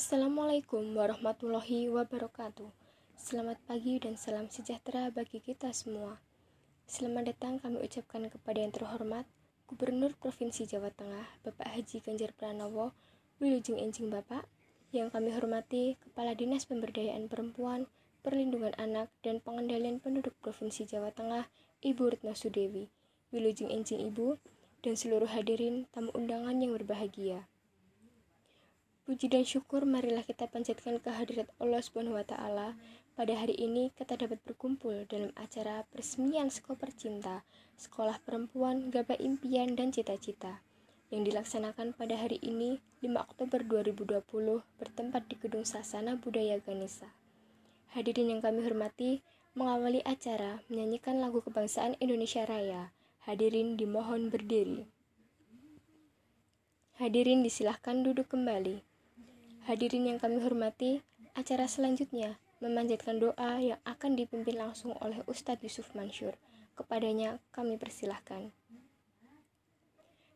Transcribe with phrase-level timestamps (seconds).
[0.00, 2.72] Assalamualaikum warahmatullahi wabarakatuh.
[3.20, 6.16] Selamat pagi dan salam sejahtera bagi kita semua.
[6.88, 9.28] Selamat datang kami ucapkan kepada yang terhormat
[9.68, 12.96] Gubernur Provinsi Jawa Tengah, Bapak Haji Ganjar Pranowo,
[13.44, 14.48] Wilujeng Enjing Bapak,
[14.88, 17.84] yang kami hormati Kepala Dinas Pemberdayaan Perempuan,
[18.24, 21.44] Perlindungan Anak, dan Pengendalian Penduduk Provinsi Jawa Tengah,
[21.84, 22.88] Ibu Retno Sudewi,
[23.36, 24.40] Wilujeng Enjing Ibu,
[24.80, 27.49] dan seluruh hadirin tamu undangan yang berbahagia.
[29.10, 32.78] Puji dan syukur marilah kita panjatkan kehadirat Allah Subhanahu wa taala.
[33.18, 37.42] Pada hari ini kita dapat berkumpul dalam acara peresmian Skoper Cinta,
[37.74, 40.62] Sekolah Perempuan Gapai Impian dan Cita-Cita
[41.10, 44.22] yang dilaksanakan pada hari ini 5 Oktober 2020
[44.78, 47.10] bertempat di Gedung Sasana Budaya Ganesa.
[47.98, 49.26] Hadirin yang kami hormati,
[49.58, 52.94] mengawali acara menyanyikan lagu kebangsaan Indonesia Raya.
[53.26, 54.86] Hadirin dimohon berdiri.
[57.02, 58.86] Hadirin disilahkan duduk kembali.
[59.68, 61.04] Hadirin yang kami hormati,
[61.36, 66.36] acara selanjutnya memanjatkan doa yang akan dipimpin langsung oleh Ustadz Yusuf Mansur.
[66.76, 68.52] Kepadanya kami persilahkan.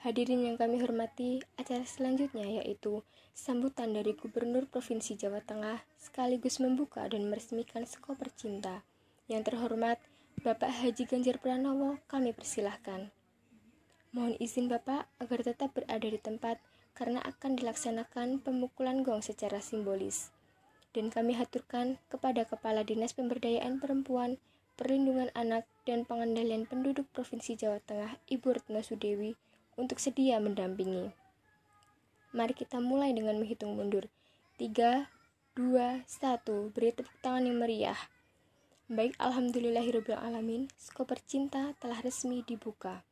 [0.00, 3.04] Hadirin yang kami hormati, acara selanjutnya yaitu
[3.36, 8.80] sambutan dari Gubernur Provinsi Jawa Tengah sekaligus membuka dan meresmikan Sekoper Cinta.
[9.28, 10.00] Yang terhormat,
[10.40, 13.12] Bapak Haji Ganjar Pranowo, kami persilahkan.
[14.16, 16.56] Mohon izin Bapak agar tetap berada di tempat
[16.96, 20.30] karena akan dilaksanakan pemukulan gong secara simbolis.
[20.90, 24.42] Dan kami haturkan kepada Kepala Dinas Pemberdayaan Perempuan,
[24.74, 29.38] Perlindungan Anak, dan Pengendalian Penduduk Provinsi Jawa Tengah, Ibu Retno Sudewi,
[29.78, 31.14] untuk sedia mendampingi.
[32.30, 34.06] Mari kita mulai dengan menghitung mundur.
[34.58, 35.10] 3,
[35.58, 37.98] 2, 1, beri tepuk tangan yang meriah.
[38.90, 43.06] Baik, Alhamdulillahirrahmanirrahim, skoper cinta telah resmi dibuka.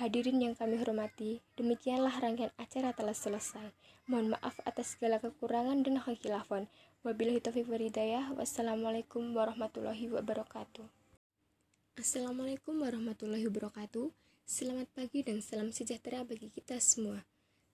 [0.00, 3.68] Hadirin yang kami hormati, demikianlah rangkaian acara telah selesai.
[4.08, 6.72] Mohon maaf atas segala kekurangan dan kekhilafan.
[7.04, 8.32] Wabillahi taufiq walhidayah.
[8.32, 10.88] Wassalamualaikum warahmatullahi wabarakatuh.
[12.00, 14.08] Assalamualaikum warahmatullahi wabarakatuh.
[14.48, 17.20] Selamat pagi dan salam sejahtera bagi kita semua.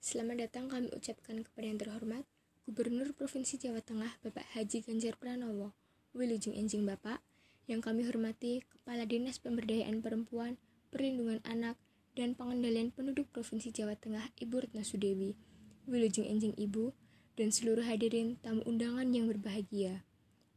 [0.03, 2.27] Selamat datang kami ucapkan kepada yang terhormat
[2.67, 5.79] Gubernur Provinsi Jawa Tengah Bapak Haji Ganjar Pranowo,
[6.11, 7.23] Wilujeng Enjing Bapak,
[7.71, 10.59] yang kami hormati Kepala Dinas Pemberdayaan Perempuan,
[10.91, 11.79] Perlindungan Anak,
[12.17, 15.37] dan Pengendalian Penduduk Provinsi Jawa Tengah Ibu Retno Sudewi,
[15.85, 16.97] Wilujeng Enjing Ibu,
[17.37, 20.01] dan seluruh hadirin tamu undangan yang berbahagia.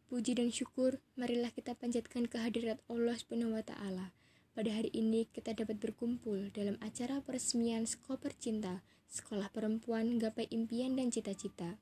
[0.08, 3.20] Puji dan syukur, marilah kita panjatkan kehadirat Allah
[3.62, 4.16] taala.
[4.56, 8.82] Pada hari ini kita dapat berkumpul dalam acara peresmian Skoper Cinta,
[9.12, 11.78] Sekolah Perempuan Gapai Impian dan Cita-Cita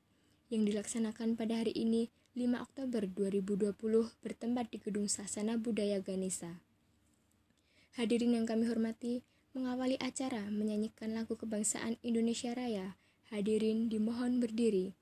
[0.50, 3.78] yang dilaksanakan pada hari ini 5 Oktober 2020
[4.20, 6.60] bertempat di Gedung Sasana Budaya Ganesa.
[7.96, 9.26] Hadirin yang kami hormati,
[9.56, 12.96] mengawali acara menyanyikan lagu kebangsaan Indonesia Raya.
[13.28, 14.96] Hadirin dimohon berdiri.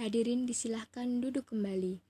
[0.00, 2.00] Hadirin disilahkan duduk kembali.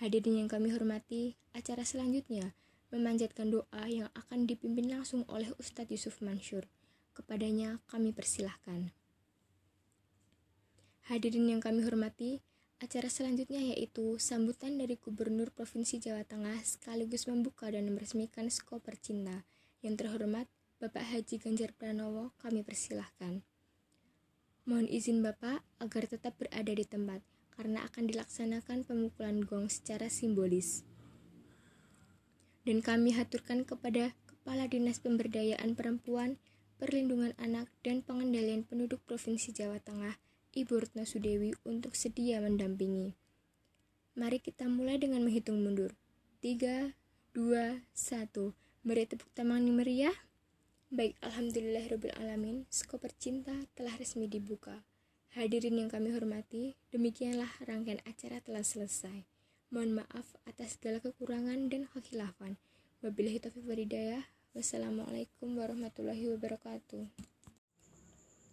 [0.00, 2.52] Hadirin yang kami hormati, acara selanjutnya
[2.94, 6.70] memanjatkan doa yang akan dipimpin langsung oleh Ustadz Yusuf Mansur.
[7.16, 8.92] Kepadanya kami persilahkan.
[11.06, 12.42] Hadirin yang kami hormati,
[12.82, 19.46] acara selanjutnya yaitu sambutan dari Gubernur Provinsi Jawa Tengah sekaligus membuka dan meresmikan Skoper Cinta.
[19.80, 23.40] Yang terhormat Bapak Haji Ganjar Pranowo kami persilahkan.
[24.68, 27.24] Mohon izin Bapak agar tetap berada di tempat
[27.56, 30.84] karena akan dilaksanakan pemukulan gong secara simbolis.
[32.68, 36.36] Dan kami haturkan kepada Kepala Dinas Pemberdayaan Perempuan,
[36.76, 40.20] Perlindungan Anak, dan Pengendalian Penduduk Provinsi Jawa Tengah,
[40.52, 43.16] Ibu Retno Sudewi untuk sedia mendampingi.
[44.12, 45.96] Mari kita mulai dengan menghitung mundur.
[46.44, 46.92] 3,
[47.32, 48.52] 2, 1.
[48.84, 50.25] Beri tepuk tangan meriah.
[50.86, 54.86] Baik, Alhamdulillahirrahmanirrahim, Skoper Cinta telah resmi dibuka.
[55.34, 59.26] Hadirin yang kami hormati, demikianlah rangkaian acara telah selesai.
[59.74, 62.54] Mohon maaf atas segala kekurangan dan kekhilafan.
[63.02, 64.22] Wabillahi taufiq walhidayah.
[64.54, 67.02] Wassalamualaikum warahmatullahi wabarakatuh.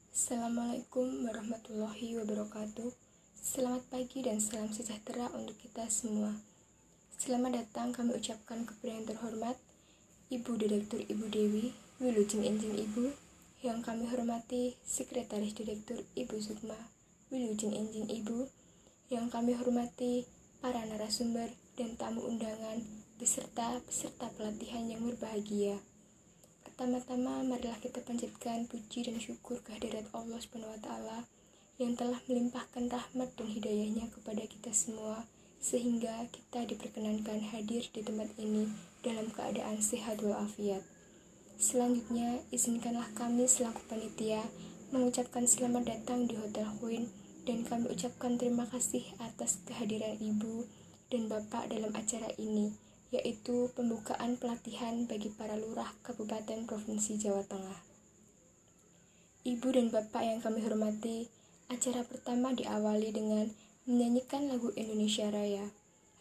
[0.09, 2.97] Assalamualaikum warahmatullahi wabarakatuh.
[3.37, 6.33] Selamat pagi dan salam sejahtera untuk kita semua.
[7.13, 9.53] Selamat datang kami ucapkan kepada yang terhormat
[10.33, 11.69] Ibu Direktur Ibu Dewi,
[12.03, 13.15] Wilujeng Enjing Ibu,
[13.63, 16.75] yang kami hormati Sekretaris Direktur Ibu Sukma,
[17.31, 18.43] Wilujeng Enjing Ibu,
[19.07, 20.27] yang kami hormati
[20.59, 21.47] para narasumber
[21.79, 22.83] dan tamu undangan
[23.15, 25.79] beserta peserta pelatihan yang berbahagia.
[26.67, 31.23] Pertama-tama marilah kita panjatkan puji dan syukur kehadirat Allah Subhanahu wa taala
[31.79, 35.23] yang telah melimpahkan rahmat dan hidayahnya kepada kita semua
[35.63, 38.67] sehingga kita diperkenankan hadir di tempat ini
[39.07, 40.83] dalam keadaan sehat walafiat.
[41.63, 44.43] Selanjutnya, izinkanlah kami selaku panitia
[44.91, 47.07] mengucapkan selamat datang di Hotel Huin
[47.47, 50.67] dan kami ucapkan terima kasih atas kehadiran Ibu
[51.07, 52.75] dan Bapak dalam acara ini,
[53.15, 57.79] yaitu pembukaan pelatihan bagi para lurah Kabupaten Provinsi Jawa Tengah.
[59.47, 61.31] Ibu dan Bapak yang kami hormati,
[61.71, 63.47] acara pertama diawali dengan
[63.87, 65.71] menyanyikan lagu Indonesia Raya.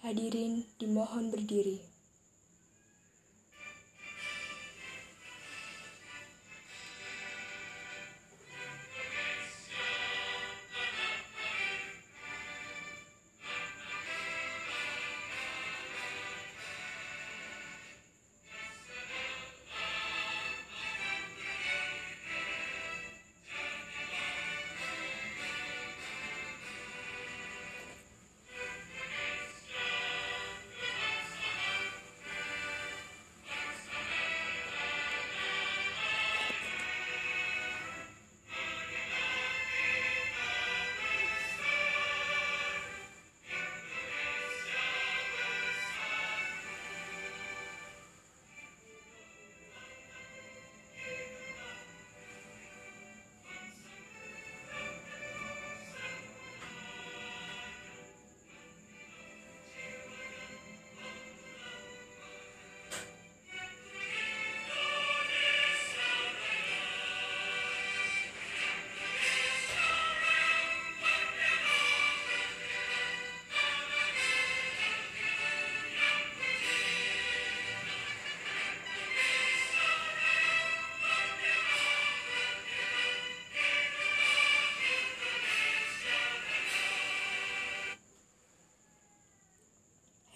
[0.07, 1.92] Hadirin dimohon berdiri.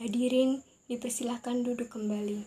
[0.07, 2.47] Hadirin dipersilahkan duduk kembali.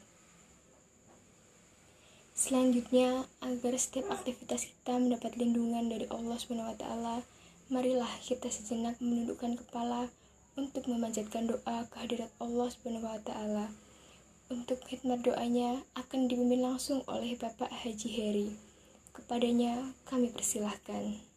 [2.31, 6.87] Selanjutnya, agar setiap aktivitas kita mendapat lindungan dari Allah SWT,
[7.67, 10.07] marilah kita sejenak menundukkan kepala
[10.55, 13.31] untuk memanjatkan doa kehadirat Allah SWT.
[14.47, 18.49] Untuk khidmat doanya akan dipimpin langsung oleh Bapak Haji Heri.
[19.11, 21.28] Kepadanya kami persilahkan.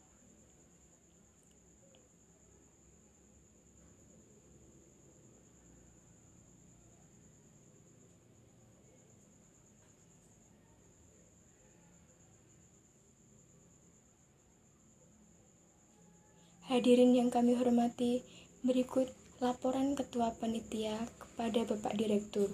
[16.72, 18.24] Hadirin yang kami hormati,
[18.64, 19.12] berikut
[19.44, 22.48] laporan Ketua Panitia kepada Bapak Direktur.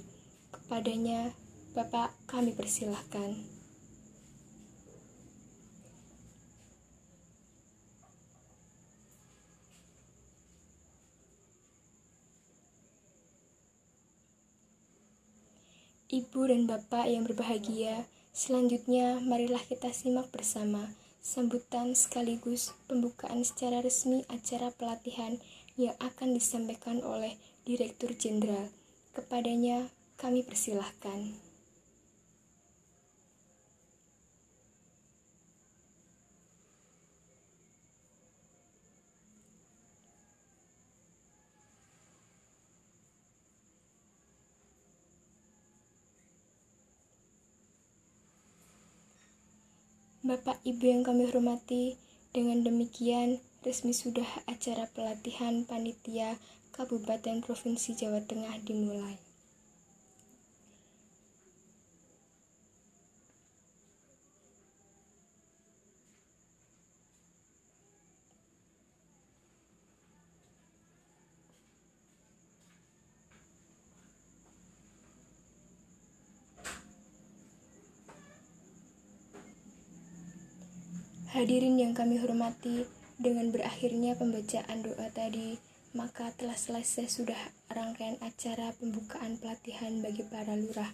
[0.50, 1.30] Kepadanya,
[1.70, 3.38] Bapak kami persilahkan.
[16.10, 20.90] Ibu dan Bapak yang berbahagia, selanjutnya marilah kita simak bersama
[21.22, 25.38] sambutan sekaligus pembukaan secara resmi acara pelatihan
[25.78, 28.72] yang akan disampaikan oleh Direktur Jenderal.
[29.14, 31.47] Kepadanya kami persilahkan.
[50.28, 51.96] Bapak Ibu yang kami hormati,
[52.36, 56.36] dengan demikian resmi sudah acara pelatihan panitia
[56.76, 59.16] Kabupaten Provinsi Jawa Tengah dimulai.
[81.28, 82.88] Hadirin yang kami hormati,
[83.20, 85.60] dengan berakhirnya pembacaan doa tadi,
[85.92, 87.36] maka telah selesai sudah
[87.68, 90.88] rangkaian acara pembukaan pelatihan bagi para lurah.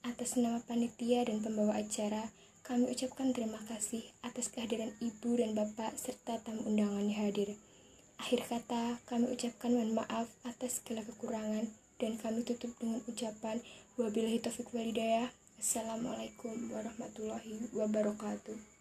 [0.00, 2.32] Atas nama panitia dan pembawa acara,
[2.64, 7.52] kami ucapkan terima kasih atas kehadiran Ibu dan Bapak serta tamu undangannya hadir.
[8.16, 11.68] Akhir kata, kami ucapkan mohon maaf atas segala kekurangan
[12.00, 13.60] dan kami tutup dengan ucapan
[14.00, 15.28] wabillahi taufiq walidayah.
[15.60, 18.75] Assalamualaikum warahmatullahi wabarakatuh.